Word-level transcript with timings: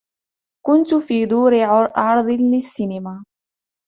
كنت 0.65 0.95
في 0.95 1.25
دور 1.25 1.51
عرض 1.95 2.25
للسينما. 2.29 3.23